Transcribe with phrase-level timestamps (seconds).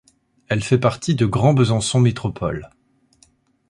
[0.47, 2.71] Elle fait partie de Grand Besançon Métropole.